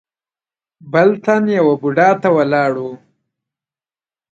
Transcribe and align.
بل 0.91 1.09
تن 1.23 1.43
يوه 1.57 1.75
بوډا 1.81 2.09
ته 2.21 2.29
ولاړ 2.37 2.73
و. 2.83 2.85